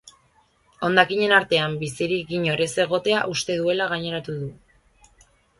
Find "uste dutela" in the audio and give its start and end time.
3.35-3.91